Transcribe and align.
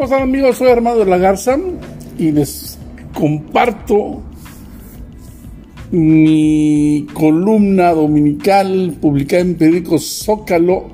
¿cómo 0.00 0.14
están 0.14 0.22
amigos? 0.30 0.56
Soy 0.56 0.68
Armando 0.68 1.04
de 1.04 1.10
la 1.10 1.18
Garza 1.18 1.58
y 2.18 2.32
les 2.32 2.78
comparto 3.12 4.22
mi 5.90 7.06
columna 7.12 7.90
dominical 7.90 8.96
publicada 8.98 9.42
en 9.42 9.56
periódico 9.56 9.98
Zócalo 9.98 10.92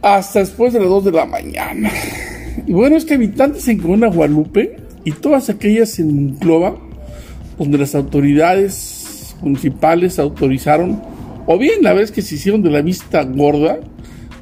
hasta 0.00 0.38
después 0.38 0.74
de 0.74 0.78
las 0.78 0.88
2 0.90 1.06
de 1.06 1.10
la 1.10 1.26
mañana. 1.26 1.90
Y 2.68 2.72
bueno, 2.72 2.96
es 2.96 3.04
que 3.04 3.14
habitantes 3.14 3.66
en 3.66 3.78
Comuna 3.80 4.06
Guadalupe 4.06 4.76
y 5.02 5.10
todas 5.10 5.50
aquellas 5.50 5.98
en 5.98 6.14
Monclova, 6.14 6.76
donde 7.58 7.78
las 7.78 7.96
autoridades 7.96 9.34
municipales 9.42 10.20
autorizaron, 10.20 11.02
o 11.46 11.58
bien 11.58 11.82
la 11.82 11.94
vez 11.94 12.12
que 12.12 12.22
se 12.22 12.36
hicieron 12.36 12.62
de 12.62 12.70
la 12.70 12.80
vista 12.80 13.24
gorda, 13.24 13.80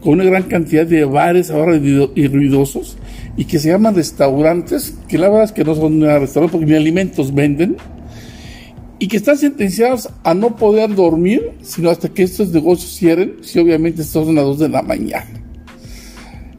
con 0.01 0.15
una 0.15 0.25
gran 0.25 0.45
cantidad 0.45 0.87
de 0.87 1.05
bares 1.05 1.51
ahora 1.51 1.77
y 1.77 2.29
ruidosos 2.29 2.97
y 3.37 3.45
que 3.45 3.59
se 3.59 3.71
llaman 3.71 3.95
restaurantes, 3.95 4.95
que 5.09 5.19
la 5.19 5.29
verdad 5.29 5.45
es 5.45 5.53
que 5.53 5.65
no 5.65 5.75
son 5.75 6.01
restaurantes 6.01 6.53
porque 6.53 6.67
ni 6.67 6.75
alimentos 6.75 7.33
venden, 7.33 7.77
y 8.99 9.07
que 9.07 9.17
están 9.17 9.39
sentenciados 9.39 10.09
a 10.25 10.35
no 10.35 10.57
poder 10.57 10.95
dormir, 10.95 11.53
sino 11.63 11.91
hasta 11.91 12.09
que 12.09 12.25
estos 12.25 12.51
negocios 12.51 12.97
cierren, 12.97 13.37
si 13.43 13.61
obviamente 13.61 14.03
están 14.03 14.29
a 14.31 14.33
las 14.33 14.45
2 14.45 14.59
de 14.59 14.69
la 14.69 14.83
mañana. 14.83 15.39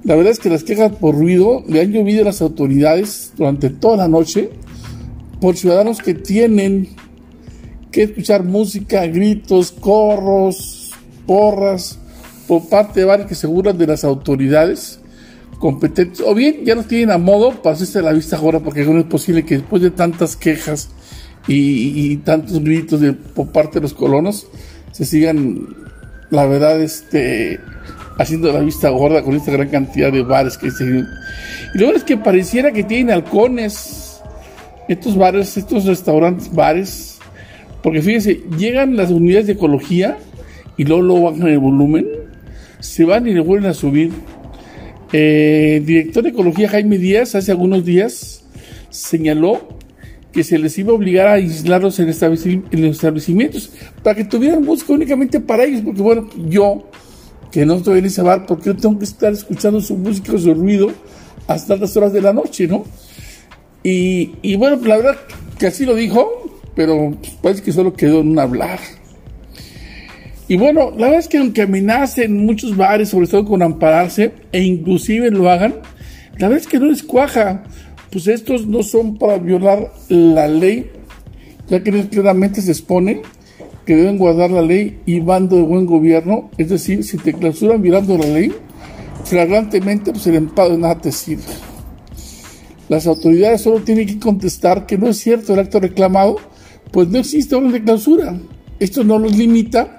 La 0.04 0.16
verdad 0.16 0.32
es 0.32 0.40
que 0.40 0.50
las 0.50 0.64
quejas 0.64 0.94
por 0.94 1.16
ruido 1.16 1.66
le 1.68 1.82
han 1.82 1.92
llovido 1.92 2.22
a 2.22 2.26
las 2.26 2.42
autoridades 2.42 3.34
durante 3.36 3.70
toda 3.70 3.98
la 3.98 4.08
noche 4.08 4.50
por 5.42 5.58
ciudadanos 5.58 6.02
que 6.02 6.14
tienen 6.14 6.88
que 7.92 8.04
escuchar 8.04 8.46
música, 8.46 9.06
gritos, 9.08 9.74
corros, 9.74 10.92
porras, 11.26 11.99
por 12.50 12.68
parte 12.68 13.02
de 13.02 13.06
varios 13.06 13.28
que 13.28 13.36
aseguran 13.36 13.78
de 13.78 13.86
las 13.86 14.04
autoridades 14.04 15.00
competentes, 15.60 16.26
o 16.26 16.34
bien 16.34 16.66
ya 16.66 16.74
no 16.74 16.82
tienen 16.82 17.12
a 17.12 17.20
modo 17.20 17.62
para 17.62 17.76
hacerse 17.76 18.02
la 18.02 18.12
vista 18.12 18.38
ahora, 18.38 18.60
porque 18.60 18.84
no 18.84 18.98
es 18.98 19.06
posible 19.06 19.46
que 19.46 19.58
después 19.58 19.84
de 19.84 19.92
tantas 19.92 20.36
quejas 20.36 20.90
y, 21.48 22.18
tantos 22.18 22.60
gritos 22.64 23.02
de, 23.02 23.14
por 23.14 23.52
parte 23.52 23.76
de 23.76 23.82
los 23.84 23.94
colonos, 23.94 24.48
se 24.92 25.06
sigan, 25.06 25.60
la 26.32 26.48
verdad, 26.48 26.82
este, 26.82 27.60
haciendo 28.18 28.52
la 28.52 28.62
vista 28.62 28.90
gorda 28.90 29.22
con 29.22 29.36
esta 29.36 29.52
gran 29.52 29.70
cantidad 29.70 30.12
de 30.12 30.24
bares 30.24 30.58
que 30.58 30.72
se... 30.72 30.86
Y 30.86 31.78
luego 31.78 31.94
es 31.94 32.04
que 32.04 32.18
pareciera 32.18 32.72
que 32.72 32.84
tienen 32.84 33.14
halcones 33.14 34.22
estos 34.88 35.16
bares, 35.16 35.56
estos 35.56 35.86
restaurantes, 35.86 36.52
bares, 36.52 37.20
porque 37.84 38.02
fíjense, 38.02 38.42
llegan 38.58 38.98
las 38.98 39.12
unidades 39.12 39.46
de 39.46 39.54
ecología 39.54 40.18
y 40.78 40.86
luego, 40.86 41.04
luego 41.04 41.32
bajan 41.32 41.48
el 41.48 41.60
volumen 41.60 42.19
se 42.80 43.06
van 43.06 43.28
y 43.28 43.34
le 43.34 43.42
vuelven 43.42 43.70
a 43.70 43.74
subir. 43.74 44.12
Eh, 45.12 45.82
director 45.86 46.24
de 46.24 46.30
Ecología 46.30 46.70
Jaime 46.70 46.98
Díaz 46.98 47.34
hace 47.34 47.52
algunos 47.52 47.84
días 47.84 48.44
señaló 48.92 49.80
que 50.32 50.44
se 50.44 50.60
les 50.60 50.78
iba 50.78 50.92
a 50.92 50.96
obligar 50.96 51.28
a 51.28 51.34
aislarlos 51.34 52.00
en, 52.00 52.08
los 52.08 52.96
establecimientos 52.96 53.72
para 54.04 54.16
que 54.16 54.26
tuvieran 54.26 54.64
música 54.64 54.94
únicamente 54.94 55.40
para 55.40 55.64
ellos, 55.64 55.82
porque 55.84 56.02
bueno, 56.02 56.30
yo 56.48 56.88
que 57.52 57.66
no 57.66 57.76
estoy 57.76 58.00
en 58.00 58.06
ese 58.06 58.22
bar, 58.22 58.46
¿por 58.46 58.62
qué 58.62 58.76
tengo 58.76 59.00
que 59.00 59.06
estar 59.06 59.34
escuchando 59.34 59.82
su 59.82 59.98
música, 59.98 60.38
su 60.38 60.54
ruido 60.54 60.92
hasta 61.48 61.76
las 61.76 61.98
horas 61.98 62.14
de 62.14 62.22
la 62.22 62.32
noche, 62.32 62.68
no? 62.68 62.86
Y, 63.84 64.36
y 64.44 64.56
bueno, 64.56 64.80
la 64.86 64.98
verdad 64.98 65.18
que 65.58 65.66
así 65.66 65.84
lo 65.84 65.96
dijo, 65.96 66.62
pero 66.76 67.18
parece 67.42 67.64
que 67.64 67.72
solo 67.72 67.94
quedó 67.94 68.20
en 68.20 68.30
un 68.30 68.40
hablar. 68.40 68.80
Y 70.50 70.58
bueno, 70.58 70.90
la 70.98 71.06
verdad 71.06 71.20
es 71.20 71.28
que 71.28 71.38
aunque 71.38 71.62
amenacen 71.62 72.44
muchos 72.44 72.76
bares, 72.76 73.10
sobre 73.10 73.28
todo 73.28 73.46
con 73.46 73.62
ampararse, 73.62 74.32
e 74.52 74.64
inclusive 74.64 75.30
lo 75.30 75.48
hagan, 75.48 75.76
la 76.40 76.48
verdad 76.48 76.66
es 76.66 76.68
que 76.68 76.80
no 76.80 76.88
les 76.88 77.04
cuaja. 77.04 77.64
Pues 78.12 78.26
estos 78.26 78.66
no 78.66 78.82
son 78.82 79.20
para 79.20 79.38
violar 79.38 79.94
la 80.10 80.48
ley, 80.48 80.90
ya 81.70 81.84
que 81.84 81.92
claramente 82.08 82.64
se 82.64 82.72
expone 82.72 83.22
que 83.86 83.96
deben 83.96 84.18
guardar 84.18 84.50
la 84.50 84.64
ley 84.64 85.00
y 85.06 85.20
bando 85.20 85.56
de 85.56 85.62
buen 85.62 85.86
gobierno. 85.86 86.50
Es 86.58 86.70
decir, 86.70 87.04
si 87.04 87.18
te 87.18 87.34
clausuran 87.34 87.84
violando 87.84 88.18
la 88.18 88.26
ley, 88.26 88.52
flagrantemente, 89.26 90.12
pues 90.12 90.26
el 90.26 90.36
empado 90.36 90.72
de 90.72 90.78
nada 90.80 91.00
te 91.00 91.12
sirve. 91.12 91.44
Las 92.88 93.06
autoridades 93.06 93.62
solo 93.62 93.82
tienen 93.82 94.08
que 94.08 94.18
contestar 94.18 94.88
que 94.88 94.98
no 94.98 95.10
es 95.10 95.18
cierto 95.18 95.54
el 95.54 95.60
acto 95.60 95.80
reclamado, 95.80 96.38
pues 96.92 97.08
no 97.10 97.20
existe 97.20 97.54
orden 97.54 97.72
de 97.72 97.84
clausura. 97.84 98.36
Esto 98.80 99.04
no 99.04 99.20
los 99.20 99.38
limita 99.38 99.99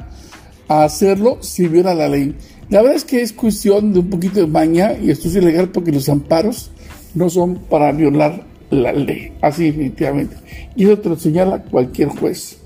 a 0.70 0.84
hacerlo 0.84 1.38
si 1.40 1.66
viola 1.66 1.94
la 1.94 2.08
ley. 2.08 2.36
La 2.68 2.80
verdad 2.80 2.96
es 2.96 3.04
que 3.04 3.20
es 3.22 3.32
cuestión 3.32 3.92
de 3.92 3.98
un 3.98 4.08
poquito 4.08 4.38
de 4.38 4.46
maña 4.46 4.92
y 4.96 5.10
esto 5.10 5.26
es 5.26 5.34
ilegal 5.34 5.70
porque 5.70 5.90
los 5.90 6.08
amparos 6.08 6.70
no 7.12 7.28
son 7.28 7.56
para 7.56 7.90
violar 7.90 8.44
la 8.70 8.92
ley, 8.92 9.32
así 9.42 9.64
definitivamente. 9.64 10.36
Y 10.76 10.84
eso 10.84 11.00
te 11.00 11.08
lo 11.08 11.16
señala 11.16 11.64
cualquier 11.64 12.08
juez. 12.08 12.58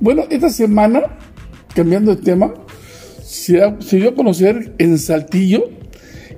Bueno, 0.00 0.24
esta 0.30 0.48
semana, 0.48 1.02
cambiando 1.74 2.16
de 2.16 2.22
tema, 2.22 2.54
se, 3.22 3.60
se 3.80 3.96
dio 3.98 4.08
a 4.08 4.14
conocer 4.14 4.72
en 4.78 4.96
Saltillo 4.96 5.68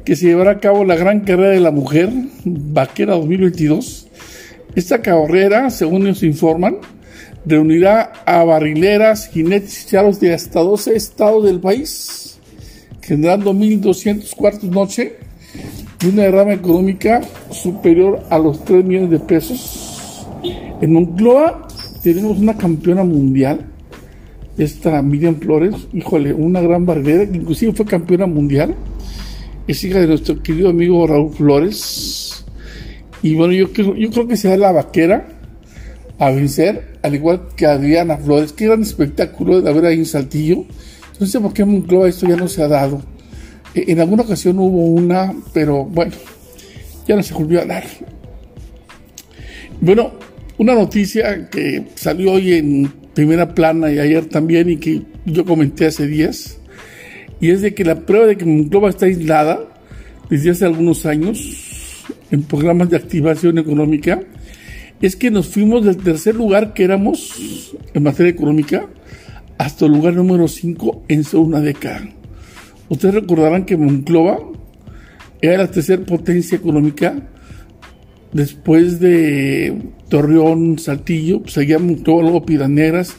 que 0.04 0.16
se 0.16 0.26
llevará 0.26 0.52
a 0.52 0.58
cabo 0.58 0.84
la 0.84 0.96
Gran 0.96 1.20
Carrera 1.20 1.50
de 1.50 1.60
la 1.60 1.70
Mujer, 1.70 2.10
Vaquera 2.44 3.14
2022. 3.14 4.08
Esta 4.74 5.02
carrera, 5.02 5.70
según 5.70 6.02
nos 6.02 6.24
informan, 6.24 6.78
reunirá 7.46 8.12
a 8.26 8.44
barrileras, 8.44 9.28
jinetes 9.28 9.84
y 9.84 9.88
charros 9.88 10.20
de 10.20 10.34
hasta 10.34 10.60
12 10.60 10.94
estados 10.94 11.44
del 11.44 11.60
país, 11.60 12.38
generando 13.00 13.52
1.200 13.52 14.34
cuartos 14.34 14.70
noche 14.70 15.16
y 16.02 16.06
una 16.06 16.22
derrama 16.22 16.52
económica 16.52 17.20
superior 17.50 18.22
a 18.30 18.38
los 18.38 18.64
3 18.64 18.84
millones 18.84 19.10
de 19.10 19.20
pesos. 19.20 20.26
En 20.80 20.92
Moncloa 20.92 21.68
tenemos 22.02 22.38
una 22.38 22.56
campeona 22.56 23.04
mundial, 23.04 23.66
esta 24.56 25.00
Miriam 25.02 25.36
Flores, 25.36 25.74
híjole, 25.92 26.32
una 26.34 26.60
gran 26.60 26.84
barrilera 26.84 27.30
que 27.30 27.36
inclusive 27.36 27.72
fue 27.72 27.86
campeona 27.86 28.26
mundial, 28.26 28.74
es 29.66 29.84
hija 29.84 30.00
de 30.00 30.06
nuestro 30.06 30.42
querido 30.42 30.70
amigo 30.70 31.06
Raúl 31.06 31.32
Flores. 31.32 32.44
Y 33.22 33.34
bueno, 33.34 33.52
yo 33.52 33.72
creo, 33.72 33.94
yo 33.94 34.10
creo 34.10 34.26
que 34.26 34.36
será 34.36 34.56
la 34.56 34.72
vaquera 34.72 35.39
a 36.20 36.30
vencer, 36.30 36.98
al 37.02 37.14
igual 37.14 37.48
que 37.56 37.64
Adriana 37.64 38.18
Flores. 38.18 38.52
Qué 38.52 38.66
gran 38.66 38.82
espectáculo 38.82 39.62
de 39.62 39.70
haber 39.70 39.86
ahí 39.86 39.98
en 39.98 40.06
Saltillo. 40.06 40.66
Sé 41.18 41.40
por 41.40 41.54
qué 41.54 41.62
en 41.62 41.70
Monclova 41.70 42.08
esto 42.08 42.28
ya 42.28 42.36
no 42.36 42.46
se 42.46 42.62
ha 42.62 42.68
dado. 42.68 43.02
E, 43.74 43.90
en 43.90 44.00
alguna 44.00 44.22
ocasión 44.22 44.58
hubo 44.58 44.84
una, 44.84 45.32
pero 45.54 45.86
bueno, 45.86 46.12
ya 47.08 47.16
no 47.16 47.22
se 47.22 47.32
volvió 47.32 47.62
a 47.62 47.64
dar. 47.64 47.84
Bueno, 49.80 50.12
una 50.58 50.74
noticia 50.74 51.48
que 51.48 51.86
salió 51.94 52.32
hoy 52.32 52.52
en 52.52 52.92
primera 53.14 53.54
plana 53.54 53.90
y 53.90 53.98
ayer 53.98 54.26
también 54.26 54.68
y 54.68 54.76
que 54.76 55.02
yo 55.24 55.46
comenté 55.46 55.86
hace 55.86 56.06
días, 56.06 56.58
y 57.40 57.48
es 57.48 57.62
de 57.62 57.72
que 57.72 57.82
la 57.82 57.94
prueba 57.94 58.26
de 58.26 58.36
que 58.36 58.44
Monclova 58.44 58.90
está 58.90 59.06
aislada 59.06 59.58
desde 60.28 60.50
hace 60.50 60.66
algunos 60.66 61.06
años 61.06 62.04
en 62.30 62.42
programas 62.42 62.90
de 62.90 62.96
activación 62.96 63.56
económica 63.56 64.20
es 65.00 65.16
que 65.16 65.30
nos 65.30 65.48
fuimos 65.48 65.84
del 65.84 65.96
tercer 65.96 66.34
lugar 66.34 66.74
que 66.74 66.84
éramos 66.84 67.72
en 67.94 68.02
materia 68.02 68.30
económica 68.30 68.86
hasta 69.56 69.86
el 69.86 69.92
lugar 69.92 70.14
número 70.14 70.46
5 70.46 71.04
en 71.08 71.24
solo 71.24 71.44
una 71.44 71.60
década. 71.60 72.08
Ustedes 72.88 73.14
recordarán 73.14 73.64
que 73.64 73.76
Monclova 73.76 74.38
era 75.40 75.58
la 75.58 75.70
tercera 75.70 76.02
potencia 76.04 76.56
económica 76.56 77.14
después 78.32 79.00
de 79.00 79.74
Torreón, 80.08 80.78
Saltillo, 80.78 81.40
pues 81.42 81.54
seguía 81.54 81.78
Monclova, 81.78 82.22
luego 82.22 82.44
Piedras 82.44 83.16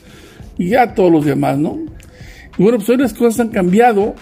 y 0.58 0.70
ya 0.70 0.94
todos 0.94 1.12
los 1.12 1.26
demás, 1.26 1.58
¿no? 1.58 1.80
Y 2.58 2.64
bueno, 2.64 2.78
pues 2.78 2.90
hoy 2.90 2.98
las 2.98 3.14
cosas 3.14 3.40
han 3.40 3.50
cambiado 3.50 4.14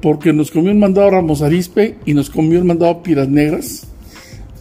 porque 0.00 0.32
nos 0.32 0.50
comió 0.50 0.70
el 0.70 0.78
mandado 0.78 1.10
Ramos 1.10 1.42
Arispe 1.42 1.96
y 2.04 2.14
nos 2.14 2.30
comió 2.30 2.58
el 2.58 2.64
mandado 2.64 3.02
Piedras 3.02 3.28
Negras 3.28 3.88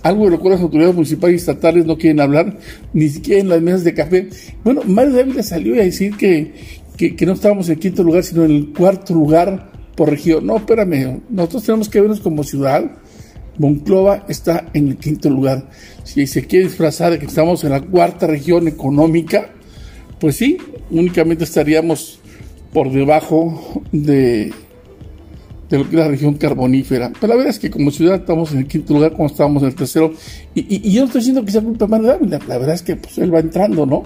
algo 0.06 0.25
de 0.25 0.31
lo 0.31 0.40
cual 0.40 0.54
las 0.54 0.62
autoridades 0.62 0.94
municipales 0.94 1.34
y 1.34 1.38
estatales 1.38 1.86
no 1.88 1.98
quieren 1.98 2.19
hablar, 2.19 2.60
ni 2.94 3.10
siquiera 3.10 3.42
en 3.42 3.50
las 3.50 3.60
mesas 3.60 3.84
de 3.84 3.96
café. 3.96 4.30
Bueno, 4.63 4.81
Mario 4.86 5.13
Dávila 5.13 5.42
salió 5.42 5.74
a 5.74 5.78
decir 5.84 6.16
que, 6.16 6.54
que, 6.96 7.25
no 7.25 7.34
estábamos 7.34 7.69
en 7.69 7.80
quinto 7.80 8.04
lugar, 8.04 8.24
sino 8.24 8.46
en 8.46 8.52
el 8.52 8.72
cuarto 8.72 9.16
lugar 9.16 9.72
por 9.96 10.12
región. 10.12 10.46
No, 10.46 10.57
espérame, 10.57 11.22
nosotros 11.28 11.63
tenemos 11.63 11.90
que 11.90 12.02
vernos 12.02 12.19
como 12.19 12.44
ciudad. 12.44 12.84
Monclova 13.57 14.25
está 14.30 14.69
en 14.75 14.90
el 14.90 14.98
quinto 14.98 15.28
lugar. 15.28 15.72
Si 16.04 16.28
se 16.28 16.46
quiere 16.46 16.66
disfrazar 16.66 17.12
de 17.12 17.18
que 17.18 17.25
estamos 17.25 17.63
en 17.63 17.72
la 17.72 17.81
cuarta 17.81 18.28
región 18.28 18.68
económica, 18.68 19.50
pues 20.19 20.36
sí, 20.36 20.60
únicamente 20.92 21.46
estaríamos 21.46 22.19
por 22.72 22.92
debajo 22.92 23.81
de 23.92 24.54
de 25.70 25.84
que 25.84 25.98
la 25.98 26.08
región 26.08 26.36
carbonífera. 26.36 27.12
Pero 27.20 27.28
la 27.28 27.36
verdad 27.36 27.52
es 27.52 27.60
que 27.60 27.70
como 27.70 27.92
ciudad 27.92 28.16
estamos 28.16 28.52
en 28.52 28.60
el 28.60 28.68
quinto 28.68 28.94
lugar, 28.94 29.14
como 29.14 29.28
estábamos 29.28 29.64
en 29.64 29.70
el 29.70 29.76
tercero. 29.76 30.14
Y, 30.54 30.92
yo 30.92 31.02
no 31.02 31.08
estoy 31.08 31.22
diciendo 31.22 31.44
que 31.44 31.52
sea 31.52 31.62
culpa 31.62 31.88
de 31.88 32.08
Dávila, 32.08 32.40
la 32.48 32.58
verdad 32.58 32.76
es 32.76 32.82
que 32.82 32.96
pues, 32.96 33.18
él 33.18 33.34
va 33.34 33.40
entrando, 33.40 33.86
¿no? 33.86 34.04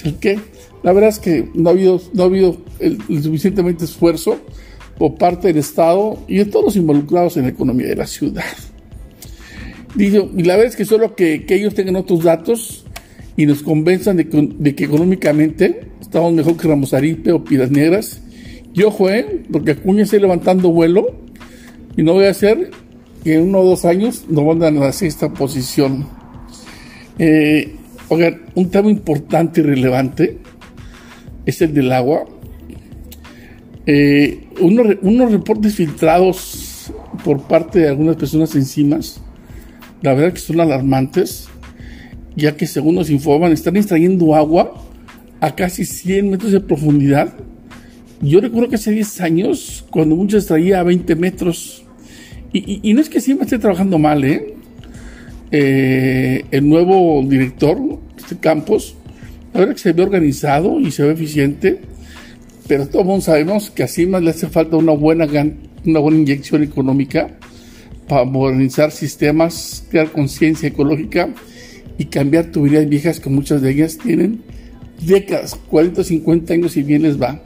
Pues, 0.00 0.14
¿qué? 0.20 0.38
La 0.82 0.92
verdad 0.92 1.10
es 1.10 1.18
que 1.18 1.48
no 1.54 1.70
ha 1.70 1.72
habido, 1.72 2.00
no 2.12 2.22
ha 2.22 2.26
habido 2.26 2.56
el, 2.78 2.98
suficientemente 3.22 3.84
esfuerzo 3.84 4.38
por 4.96 5.16
parte 5.16 5.48
del 5.48 5.58
Estado 5.58 6.18
y 6.28 6.38
de 6.38 6.44
todos 6.44 6.66
los 6.66 6.76
involucrados 6.76 7.36
en 7.36 7.44
la 7.44 7.50
economía 7.50 7.88
de 7.88 7.96
la 7.96 8.06
ciudad. 8.06 8.44
Digo, 9.94 10.30
y 10.36 10.42
la 10.42 10.54
verdad 10.54 10.70
es 10.70 10.76
que 10.76 10.84
solo 10.84 11.14
que, 11.14 11.44
ellos 11.48 11.74
tengan 11.74 11.96
otros 11.96 12.22
datos 12.22 12.84
y 13.36 13.46
nos 13.46 13.62
convenzan 13.62 14.16
de 14.16 14.28
que, 14.28 14.84
económicamente 14.84 15.88
estamos 16.00 16.32
mejor 16.32 16.56
que 16.56 16.68
Ramos 16.68 16.94
Aripe 16.94 17.32
o 17.32 17.42
Piedras 17.44 17.70
Negras. 17.70 18.20
Yo 18.74 18.90
jugué, 18.90 19.44
porque 19.50 19.72
Acuña 19.72 20.02
está 20.02 20.16
levantando 20.18 20.70
vuelo 20.70 21.06
y 21.96 22.02
no 22.02 22.14
voy 22.14 22.26
a 22.26 22.30
hacer 22.30 22.70
que 23.24 23.34
en 23.34 23.48
uno 23.48 23.60
o 23.60 23.64
dos 23.64 23.84
años 23.84 24.26
nos 24.28 24.44
mandan 24.44 24.76
a 24.78 24.86
la 24.86 24.92
sexta 24.92 25.32
posición. 25.32 26.06
Eh, 27.18 27.74
un 28.54 28.70
tema 28.70 28.90
importante 28.90 29.60
y 29.60 29.64
relevante 29.64 30.38
es 31.44 31.60
el 31.62 31.74
del 31.74 31.92
agua. 31.92 32.24
Eh, 33.86 34.48
unos, 34.60 35.32
reportes 35.32 35.74
filtrados 35.74 36.92
por 37.24 37.42
parte 37.42 37.80
de 37.80 37.88
algunas 37.88 38.16
personas 38.16 38.54
enzimas, 38.54 39.22
la 40.02 40.12
verdad 40.12 40.34
que 40.34 40.40
son 40.40 40.60
alarmantes, 40.60 41.48
ya 42.36 42.56
que 42.56 42.66
según 42.66 42.96
nos 42.96 43.08
informan, 43.08 43.52
están 43.52 43.76
extrayendo 43.76 44.34
agua 44.34 44.74
a 45.40 45.54
casi 45.54 45.84
100 45.84 46.30
metros 46.30 46.52
de 46.52 46.60
profundidad. 46.60 47.34
Yo 48.20 48.40
recuerdo 48.40 48.68
que 48.68 48.74
hace 48.76 48.90
10 48.90 49.20
años, 49.20 49.84
cuando 49.90 50.16
muchos 50.16 50.42
extraía 50.42 50.80
a 50.80 50.82
20 50.82 51.14
metros, 51.14 51.84
y, 52.52 52.94
no 52.94 53.00
es 53.00 53.08
que 53.08 53.20
siempre 53.20 53.44
esté 53.44 53.58
trabajando 53.58 53.98
mal, 53.98 54.24
¿eh? 54.24 54.54
¿eh? 55.50 56.44
el 56.50 56.68
nuevo 56.68 57.22
director, 57.24 57.78
este 58.16 58.38
Campos, 58.38 58.96
la 59.52 59.60
verdad 59.60 59.74
que 59.74 59.80
se 59.80 59.92
ve 59.92 60.02
organizado 60.02 60.80
y 60.80 60.90
se 60.90 61.04
ve 61.04 61.12
eficiente, 61.12 61.80
pero 62.66 62.88
todos 62.88 63.24
sabemos 63.24 63.70
que 63.70 63.82
así 63.82 64.06
más 64.06 64.22
le 64.22 64.30
hace 64.30 64.48
falta 64.48 64.76
una 64.76 64.92
buena, 64.92 65.26
una 65.84 65.98
buena 66.00 66.18
inyección 66.18 66.62
económica 66.62 67.38
para 68.08 68.24
modernizar 68.24 68.90
sistemas, 68.90 69.84
crear 69.90 70.10
conciencia 70.10 70.68
ecológica 70.68 71.28
y 71.98 72.06
cambiar 72.06 72.46
tuberías 72.46 72.88
viejas 72.88 73.20
que 73.20 73.30
muchas 73.30 73.62
de 73.62 73.70
ellas 73.70 73.98
tienen 73.98 74.42
décadas, 75.06 75.54
40, 75.68 76.02
50 76.02 76.54
años 76.54 76.76
y 76.76 76.82
bien 76.82 77.02
les 77.02 77.20
va. 77.20 77.42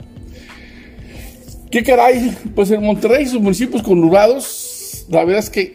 ¿Qué 1.73 1.81
caray? 1.81 2.37
Pues 2.53 2.69
en 2.69 2.83
Monterrey, 2.83 3.25
sus 3.25 3.41
municipios 3.41 3.81
conurbados 3.81 5.07
la 5.09 5.25
verdad 5.25 5.39
es 5.39 5.49
que, 5.49 5.73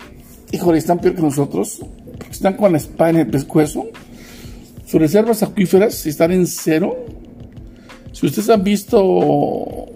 híjole, 0.52 0.78
están 0.78 1.00
peor 1.00 1.16
que 1.16 1.22
nosotros, 1.22 1.80
están 2.30 2.56
con 2.56 2.70
la 2.70 2.78
espada 2.78 3.10
en 3.10 3.16
el 3.16 3.26
pescuezo. 3.26 3.88
Sus 4.86 5.00
reservas 5.00 5.42
acuíferas 5.42 6.06
están 6.06 6.30
en 6.30 6.46
cero. 6.46 7.04
Si 8.12 8.26
ustedes 8.26 8.48
han 8.48 8.62
visto 8.62 9.86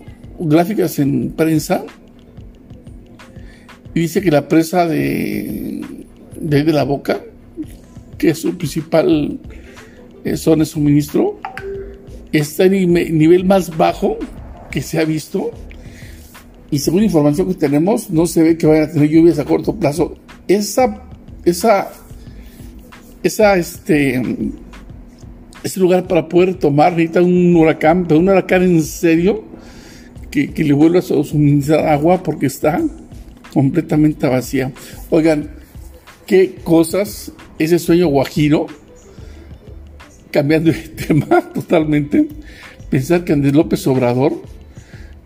gráficas 0.41 0.99
en 0.99 1.31
prensa, 1.31 1.85
dice 3.95 4.23
que 4.23 4.33
la 4.33 4.49
presa 4.49 4.89
de, 4.89 5.83
de, 6.35 6.65
de 6.65 6.73
la 6.73 6.83
boca, 6.83 7.21
que 8.19 8.31
es 8.31 8.39
su 8.41 8.59
principal 8.59 9.39
eh, 10.25 10.37
zona 10.37 10.65
de 10.65 10.67
suministro, 10.67 11.39
está 12.33 12.65
en 12.65 12.75
el 12.75 13.17
nivel 13.17 13.45
más 13.45 13.77
bajo 13.77 14.19
que 14.73 14.83
se 14.83 14.99
ha 14.99 15.05
visto 15.05 15.53
y 16.73 16.79
según 16.79 17.05
información 17.05 17.49
que 17.49 17.55
tenemos, 17.55 18.09
no 18.09 18.27
se 18.27 18.43
ve 18.43 18.57
que 18.57 18.67
vayan 18.67 18.89
a 18.89 18.93
tener 18.93 19.11
lluvias 19.11 19.39
a 19.39 19.45
corto 19.45 19.77
plazo. 19.77 20.17
Esa, 20.49 21.03
esa, 21.45 21.91
esa, 23.23 23.59
este, 23.59 24.23
ese 25.63 25.81
lugar 25.81 26.09
para 26.09 26.31
poder 26.31 26.55
tomar 26.55 26.93
necesita 26.93 27.21
un 27.21 27.55
huracán, 27.55 28.07
pero 28.09 28.21
un 28.21 28.31
huracán 28.31 28.63
en 28.63 28.83
serio, 28.83 29.45
que, 30.31 30.51
le 30.57 30.73
vuelva 30.73 31.01
a 31.01 31.03
suministrar 31.03 31.89
agua 31.89 32.23
porque 32.23 32.47
está 32.47 32.81
completamente 33.53 34.27
vacía. 34.27 34.73
Oigan, 35.11 35.51
qué 36.27 36.55
cosas 36.65 37.33
ese 37.59 37.79
sueño 37.79 38.07
guajiro, 38.07 38.67
cambiando 40.31 40.73
de 40.73 40.79
tema 40.79 41.43
totalmente, 41.53 42.29
pensar 42.89 43.25
que 43.25 43.35
Andrés 43.35 43.53
López 43.53 43.87
Obrador 43.87 44.41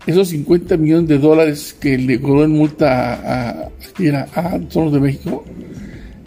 esos 0.07 0.29
50 0.29 0.77
millones 0.77 1.09
de 1.09 1.17
dólares 1.19 1.75
que 1.79 1.97
le 1.97 2.19
cobró 2.19 2.45
en 2.45 2.51
multa 2.51 3.13
a, 3.13 3.49
a, 3.63 4.51
a, 4.53 4.57
de 4.57 4.99
México, 4.99 5.43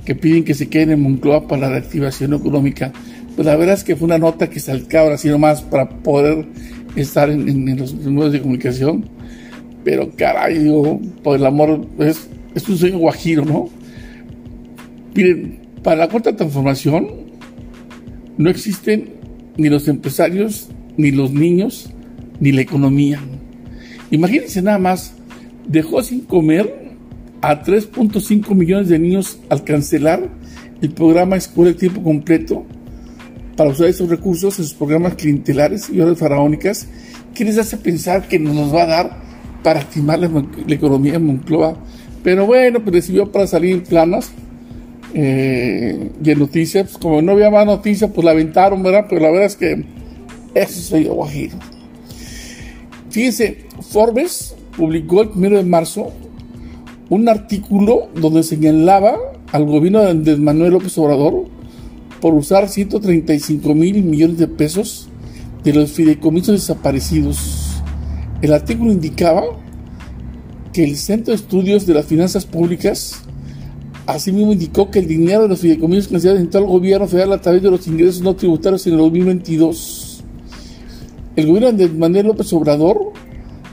que 0.05 0.15
piden 0.15 0.45
que 0.45 0.55
se 0.55 0.69
queden 0.69 0.93
en 0.93 1.01
Moncloa 1.01 1.49
para 1.49 1.63
la 1.63 1.71
reactivación 1.71 2.35
económica, 2.35 2.93
pues 3.35 3.47
la 3.47 3.57
verdad 3.57 3.75
es 3.75 3.85
que 3.85 3.97
fue 3.97 4.05
una 4.05 4.19
nota 4.19 4.51
que 4.51 4.61
salcaba 4.61 5.15
así 5.15 5.29
nomás 5.29 5.63
para 5.63 5.89
poder 5.89 6.47
estar 6.95 7.31
en, 7.31 7.79
los 7.79 7.95
medios 7.95 8.33
de 8.33 8.41
comunicación. 8.43 9.07
Pero 9.83 10.11
caray, 10.15 10.59
digo, 10.59 11.01
por 11.23 11.39
el 11.39 11.47
amor, 11.47 11.87
es, 12.01 12.29
es 12.55 12.69
un 12.69 12.77
sueño 12.77 12.99
guajiro, 12.99 13.47
¿no? 13.47 13.71
Miren, 15.15 15.59
para 15.83 15.97
la 15.97 16.09
cuarta 16.09 16.37
transformación 16.37 17.09
no 18.37 18.51
existen 18.51 19.15
ni 19.57 19.71
los 19.71 19.89
empresarios, 19.89 20.69
ni 20.99 21.13
los 21.13 21.33
niños, 21.33 21.91
ni 22.41 22.53
la 22.53 22.61
economía. 22.61 23.21
Imagínense 24.11 24.61
nada 24.63 24.79
más, 24.79 25.15
dejó 25.67 26.03
sin 26.03 26.21
comer 26.21 26.97
a 27.43 27.63
3.5 27.63 28.55
millones 28.55 28.89
de 28.89 28.99
niños 28.99 29.39
al 29.49 29.65
cancelar 29.65 30.29
el 30.83 30.91
programa 30.91 31.37
Escuela 31.37 31.73
de 31.73 31.79
Tiempo 31.79 32.03
Completo 32.03 32.67
para 33.57 33.71
usar 33.71 33.89
esos 33.89 34.09
recursos 34.09 34.59
en 34.59 34.65
sus 34.65 34.75
programas 34.75 35.15
clientelares 35.15 35.91
y 35.91 36.01
horas 36.01 36.19
faraónicas. 36.19 36.89
¿Qué 37.35 37.45
les 37.45 37.59
hace 37.59 37.77
pensar 37.77 38.27
que 38.27 38.39
nos 38.39 38.75
va 38.75 38.83
a 38.83 38.87
dar 38.87 39.17
para 39.63 39.81
activar 39.81 40.19
la, 40.19 40.45
economía 40.69 41.15
en 41.15 41.27
Moncloa? 41.27 41.77
Pero 42.23 42.47
bueno, 42.47 42.81
pues 42.81 42.95
recibió 42.95 43.31
para 43.31 43.47
salir 43.47 43.83
planas 43.85 44.33
eh, 45.15 46.11
y 46.23 46.31
en 46.31 46.39
noticias. 46.39 46.99
Como 46.99 47.23
no 47.23 47.33
había 47.33 47.51
más 47.51 47.67
noticias, 47.67 48.11
pues 48.13 48.25
la 48.25 48.33
aventaron, 48.33 48.83
¿verdad? 48.83 49.07
Pero 49.09 49.23
la 49.23 49.31
verdad 49.31 49.47
es 49.47 49.57
que 49.57 49.85
eso 50.55 50.81
soy 50.81 51.05
yo, 51.05 51.15
Guajiro. 51.15 51.59
Fíjense, 53.11 53.67
Forbes 53.81 54.55
publicó 54.77 55.23
el 55.23 55.31
1 55.35 55.57
de 55.57 55.65
marzo 55.65 56.13
un 57.09 57.29
artículo 57.29 58.09
donde 58.15 58.45
señalaba 58.45 59.17
al 59.51 59.65
gobierno 59.65 60.03
de 60.03 60.37
Manuel 60.37 60.75
López 60.75 60.97
Obrador 60.97 61.47
por 62.21 62.35
usar 62.35 62.69
135 62.69 63.75
mil 63.75 64.05
millones 64.05 64.39
de 64.39 64.47
pesos 64.47 65.09
de 65.65 65.75
los 65.75 65.91
fideicomisos 65.91 66.55
desaparecidos. 66.55 67.83
El 68.43 68.53
artículo 68.53 68.93
indicaba 68.93 69.43
que 70.73 70.85
el 70.85 70.97
Centro 70.97 71.33
de 71.33 71.37
Estudios 71.37 71.87
de 71.87 71.95
las 71.95 72.07
Finanzas 72.07 72.47
Públicas 72.47 73.23
asimismo 74.07 74.53
indicó 74.53 74.89
que 74.89 75.01
el 75.01 75.09
dinero 75.09 75.43
de 75.43 75.49
los 75.49 75.61
fideicomisos 75.61 76.23
se 76.23 76.31
entró 76.31 76.61
al 76.61 76.67
gobierno 76.67 77.09
federal 77.09 77.33
a 77.33 77.41
través 77.41 77.61
de 77.61 77.71
los 77.73 77.87
ingresos 77.89 78.23
no 78.23 78.37
tributarios 78.37 78.87
en 78.87 78.93
el 78.93 78.99
2022 79.01 80.00
el 81.37 81.47
gobierno 81.47 81.73
de 81.73 81.89
Manuel 81.89 82.27
López 82.27 82.53
Obrador 82.53 83.13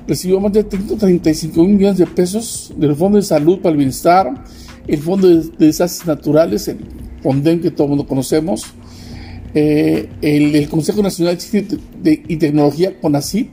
recibió 0.07 0.39
más 0.39 0.53
de 0.53 0.63
135 0.63 1.61
mil 1.63 1.75
millones 1.75 1.97
de 1.97 2.07
pesos 2.07 2.73
del 2.77 2.95
Fondo 2.95 3.17
de 3.17 3.23
Salud 3.23 3.59
para 3.59 3.71
el 3.71 3.77
Bienestar, 3.77 4.43
el 4.87 4.99
Fondo 4.99 5.27
de, 5.27 5.49
Desastres 5.57 6.07
Naturales, 6.07 6.67
el 6.67 6.77
FONDEN 7.21 7.61
que 7.61 7.71
todo 7.71 7.85
el 7.85 7.89
mundo 7.89 8.07
conocemos, 8.07 8.65
eh, 9.53 10.07
el, 10.21 10.69
Consejo 10.69 11.01
Nacional 11.01 11.37
de, 12.01 12.23
y 12.27 12.37
Tecnología, 12.37 12.99
CONACYT, 12.99 13.49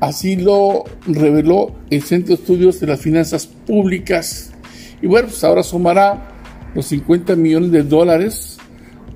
así 0.00 0.36
lo 0.36 0.84
reveló 1.06 1.74
el 1.90 2.02
Centro 2.02 2.34
de 2.36 2.42
Estudios 2.42 2.80
de 2.80 2.88
las 2.88 3.00
Finanzas 3.00 3.46
Públicas. 3.46 4.52
Y 5.00 5.06
bueno, 5.06 5.28
pues 5.28 5.42
ahora 5.44 5.62
sumará 5.62 6.32
los 6.74 6.86
50 6.86 7.36
millones 7.36 7.70
de 7.70 7.82
dólares 7.82 8.58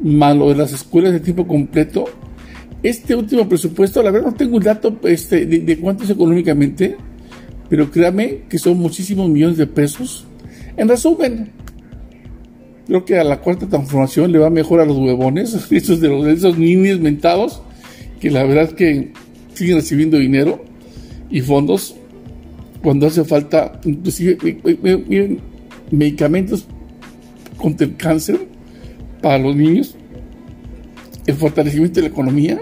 más 0.02 0.34
lo 0.34 0.48
de 0.48 0.54
las 0.54 0.72
escuelas 0.72 1.12
de 1.12 1.20
tiempo 1.20 1.46
completo 1.46 2.06
este 2.82 3.14
último 3.14 3.48
presupuesto, 3.48 4.02
la 4.02 4.10
verdad 4.10 4.28
no 4.30 4.34
tengo 4.34 4.56
un 4.56 4.62
dato 4.62 4.98
este, 5.04 5.44
de, 5.44 5.78
cuánto 5.78 6.04
es 6.04 6.10
económicamente, 6.10 6.96
pero 7.68 7.90
créame 7.90 8.42
que 8.48 8.58
son 8.58 8.78
muchísimos 8.78 9.28
millones 9.28 9.58
de 9.58 9.66
pesos. 9.66 10.26
En 10.76 10.88
resumen, 10.88 11.50
creo 12.86 13.04
que 13.04 13.18
a 13.18 13.24
la 13.24 13.40
cuarta 13.40 13.68
transformación 13.68 14.32
le 14.32 14.38
va 14.38 14.48
mejor 14.48 14.80
a 14.80 14.86
los 14.86 14.96
huevones, 14.96 15.54
esos 15.70 16.00
de 16.00 16.32
esos 16.32 16.58
niños 16.58 17.00
mentados, 17.00 17.62
que 18.18 18.30
la 18.30 18.44
verdad 18.44 18.70
que 18.72 19.12
siguen 19.52 19.76
recibiendo 19.76 20.16
dinero 20.16 20.64
y 21.30 21.42
fondos 21.42 21.96
cuando 22.82 23.06
hace 23.06 23.24
falta, 23.24 23.78
inclusive, 23.84 24.38
medicamentos 25.90 26.66
contra 27.58 27.86
el 27.86 27.96
cáncer 27.96 28.40
para 29.20 29.38
los 29.38 29.54
niños, 29.54 29.96
el 31.26 31.34
fortalecimiento 31.34 31.96
de 31.96 32.08
la 32.08 32.08
economía 32.08 32.60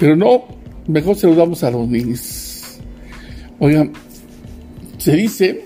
pero 0.00 0.16
no, 0.16 0.44
mejor 0.88 1.14
se 1.14 1.26
lo 1.26 1.34
damos 1.34 1.62
a 1.62 1.70
los 1.70 1.86
niños. 1.86 2.80
Oigan, 3.58 3.92
se 4.96 5.14
dice 5.14 5.62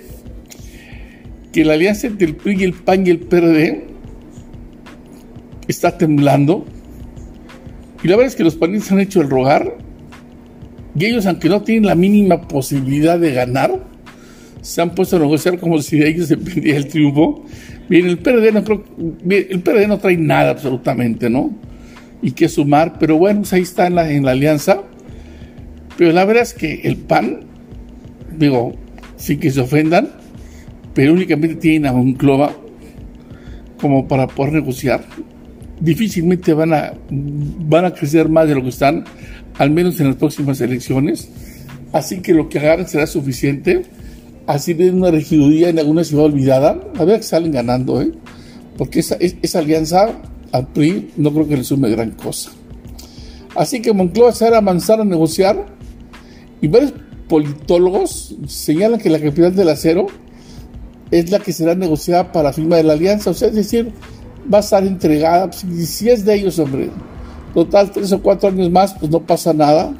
que 1.52 1.64
la 1.64 1.74
alianza 1.74 2.08
entre 2.08 2.26
el 2.26 2.34
PRI 2.34 2.56
y 2.58 2.64
el 2.64 2.72
PAN 2.72 3.06
y 3.06 3.10
el 3.10 3.20
PRD 3.20 3.84
está 5.68 5.96
temblando. 5.96 6.64
Y 8.02 8.08
la 8.08 8.16
verdad 8.16 8.32
es 8.32 8.36
que 8.36 8.42
los 8.42 8.56
panistas 8.56 8.90
han 8.90 8.98
hecho 8.98 9.20
el 9.20 9.30
rogar. 9.30 9.78
Y 10.98 11.04
ellos, 11.04 11.26
aunque 11.26 11.48
no 11.48 11.62
tienen 11.62 11.86
la 11.86 11.94
mínima 11.94 12.48
posibilidad 12.48 13.20
de 13.20 13.32
ganar, 13.32 13.84
se 14.62 14.82
han 14.82 14.96
puesto 14.96 15.14
a 15.14 15.20
negociar 15.20 15.60
como 15.60 15.80
si 15.80 15.98
de 16.00 16.08
ellos 16.08 16.28
dependía 16.28 16.76
el 16.76 16.88
triunfo. 16.88 17.44
Bien, 17.88 18.06
el 18.06 18.18
PRD 18.18 18.50
no 18.50 18.64
creo, 18.64 18.84
el 19.28 19.60
PRD 19.60 19.86
no 19.86 19.98
trae 19.98 20.16
nada 20.16 20.50
absolutamente, 20.50 21.30
¿no? 21.30 21.52
Y 22.24 22.32
que 22.32 22.48
sumar, 22.48 22.98
pero 22.98 23.18
bueno, 23.18 23.40
pues 23.40 23.52
ahí 23.52 23.62
está 23.62 23.86
en 23.86 23.94
la, 23.94 24.10
en 24.10 24.24
la 24.24 24.32
alianza. 24.32 24.82
Pero 25.96 26.12
la 26.12 26.24
verdad 26.24 26.42
es 26.42 26.54
que 26.54 26.80
el 26.84 26.96
PAN, 26.96 27.40
digo, 28.36 28.74
sin 29.16 29.38
que 29.38 29.50
se 29.50 29.60
ofendan, 29.60 30.10
pero 30.94 31.12
únicamente 31.12 31.56
tienen 31.56 31.86
a 31.86 31.92
Monclova 31.92 32.52
como 33.80 34.08
para 34.08 34.26
poder 34.26 34.54
negociar. 34.54 35.04
Difícilmente 35.78 36.54
van 36.54 36.72
a, 36.72 36.94
van 37.10 37.84
a 37.84 37.92
crecer 37.92 38.28
más 38.28 38.48
de 38.48 38.54
lo 38.54 38.62
que 38.62 38.70
están, 38.70 39.04
al 39.58 39.70
menos 39.70 40.00
en 40.00 40.08
las 40.08 40.16
próximas 40.16 40.60
elecciones. 40.60 41.28
Así 41.92 42.20
que 42.20 42.32
lo 42.32 42.48
que 42.48 42.58
hagan 42.58 42.88
será 42.88 43.06
suficiente 43.06 43.82
así 44.46 44.74
ven 44.74 44.96
una 44.96 45.10
regiduría 45.10 45.68
en 45.68 45.78
alguna 45.78 46.04
ciudad 46.04 46.26
olvidada, 46.26 46.80
a 46.98 47.04
ver 47.04 47.18
que 47.18 47.26
salen 47.26 47.52
ganando, 47.52 48.00
¿eh? 48.02 48.12
porque 48.76 49.00
esa, 49.00 49.16
esa 49.20 49.58
alianza 49.60 50.08
al 50.54 50.68
PRI 50.68 51.10
no 51.16 51.32
creo 51.32 51.48
que 51.48 51.56
le 51.56 51.64
sume 51.64 51.90
gran 51.90 52.12
cosa. 52.12 52.52
Así 53.56 53.82
que 53.82 53.92
Moncloa 53.92 54.30
se 54.30 54.46
hará 54.46 54.58
avanzar 54.58 55.00
a 55.00 55.04
negociar 55.04 55.66
y 56.60 56.68
varios 56.68 56.94
politólogos 57.28 58.36
señalan 58.46 59.00
que 59.00 59.10
la 59.10 59.18
capital 59.18 59.56
del 59.56 59.68
acero 59.68 60.06
es 61.10 61.28
la 61.32 61.40
que 61.40 61.52
será 61.52 61.74
negociada 61.74 62.30
para 62.30 62.52
firma 62.52 62.76
de 62.76 62.84
la 62.84 62.92
alianza, 62.92 63.30
o 63.30 63.34
sea, 63.34 63.48
es 63.48 63.54
decir, 63.54 63.92
va 64.52 64.58
a 64.58 64.60
estar 64.60 64.86
entregada, 64.86 65.50
pues, 65.50 65.88
si 65.88 66.08
es 66.08 66.24
de 66.24 66.34
ellos, 66.34 66.58
hombre, 66.60 66.90
total, 67.52 67.90
tres 67.90 68.12
o 68.12 68.22
cuatro 68.22 68.48
años 68.48 68.70
más, 68.70 68.94
pues 68.94 69.10
no 69.10 69.20
pasa 69.20 69.52
nada 69.52 69.92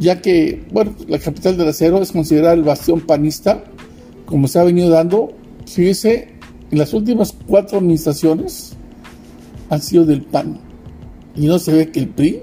ya 0.00 0.20
que, 0.20 0.64
bueno, 0.72 0.94
la 1.06 1.18
capital 1.18 1.56
del 1.56 1.68
acero 1.68 2.02
es 2.02 2.12
considerada 2.12 2.54
el 2.54 2.62
bastión 2.62 3.00
panista, 3.00 3.62
como 4.26 4.48
se 4.48 4.58
ha 4.58 4.64
venido 4.64 4.90
dando, 4.90 5.32
fíjese, 5.66 6.34
en 6.70 6.78
las 6.78 6.92
últimas 6.94 7.34
cuatro 7.46 7.78
administraciones 7.78 8.76
han 9.70 9.82
sido 9.82 10.04
del 10.04 10.22
PAN, 10.22 10.58
y 11.36 11.46
no 11.46 11.58
se 11.58 11.72
ve 11.72 11.90
que 11.90 12.00
el 12.00 12.08
PRI 12.08 12.40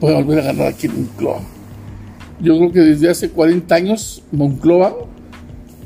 puede 0.00 0.14
volver 0.14 0.40
a 0.40 0.42
ganar 0.44 0.66
aquí 0.68 0.86
en 0.86 0.96
Moncloa. 0.96 1.40
Yo 2.40 2.58
creo 2.58 2.72
que 2.72 2.80
desde 2.80 3.08
hace 3.08 3.30
40 3.30 3.74
años 3.74 4.22
Moncloa 4.32 4.94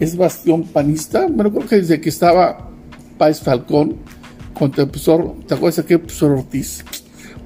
es 0.00 0.16
bastión 0.16 0.64
panista, 0.64 1.26
bueno, 1.30 1.52
creo 1.52 1.68
que 1.68 1.76
desde 1.76 2.00
que 2.00 2.08
estaba 2.08 2.70
Páez 3.18 3.40
Falcón 3.40 3.96
contra 4.54 4.84
el 4.84 4.90
profesor, 4.90 5.36
¿te 5.46 5.54
acuerdas 5.54 5.76
de 5.76 5.84
qué 5.84 5.98
profesor 5.98 6.32
Ortiz? 6.32 6.84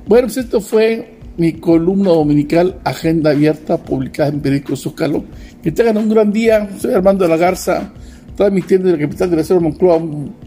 Bueno, 0.06 0.26
pues 0.26 0.36
esto 0.36 0.60
fue 0.60 1.14
mi 1.36 1.54
columna 1.54 2.10
dominical 2.10 2.78
Agenda 2.84 3.30
Abierta, 3.30 3.78
publicada 3.78 4.28
en 4.28 4.40
Periódico 4.40 4.76
Zócalo. 4.76 5.24
Que 5.62 5.72
tengan 5.72 5.96
un 5.96 6.08
gran 6.08 6.32
día. 6.32 6.68
Soy 6.78 6.92
Armando 6.92 7.24
de 7.24 7.30
la 7.30 7.36
Garza, 7.36 7.92
transmitiendo 8.36 8.88
de 8.88 8.96
la 8.96 9.02
capital 9.02 9.30
de 9.30 9.36
la 9.36 9.44
Ciudad 9.44 9.60
Moncloa, 9.60 10.00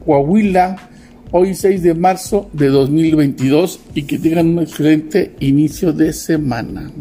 Coahuila, 0.05 0.77
hoy 1.31 1.53
6 1.53 1.83
de 1.83 1.93
marzo 1.93 2.49
de 2.53 2.67
2022 2.67 3.79
y 3.95 4.03
que 4.03 4.17
tengan 4.17 4.47
un 4.47 4.59
excelente 4.59 5.35
inicio 5.39 5.93
de 5.93 6.13
semana. 6.13 6.91